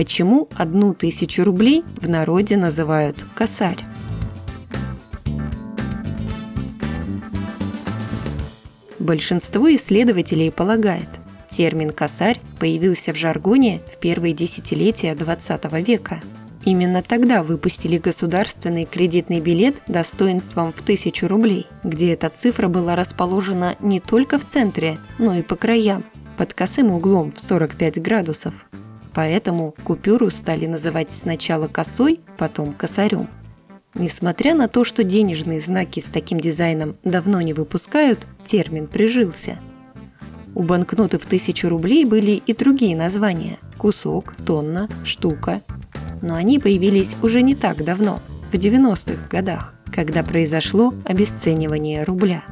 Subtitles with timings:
[0.00, 3.76] Почему одну тысячу рублей в народе называют косарь?
[8.98, 11.10] Большинство исследователей полагает,
[11.48, 16.22] термин «косарь» появился в жаргоне в первые десятилетия XX века.
[16.64, 23.76] Именно тогда выпустили государственный кредитный билет достоинством в тысячу рублей, где эта цифра была расположена
[23.80, 26.06] не только в центре, но и по краям,
[26.38, 28.64] под косым углом в 45 градусов
[29.14, 33.28] поэтому купюру стали называть сначала косой, потом косарем.
[33.94, 39.58] Несмотря на то, что денежные знаки с таким дизайном давно не выпускают, термин прижился.
[40.54, 45.62] У банкноты в тысячу рублей были и другие названия– кусок, тонна, штука.
[46.22, 48.20] Но они появились уже не так давно,
[48.52, 52.42] в 90-х годах, когда произошло обесценивание рубля.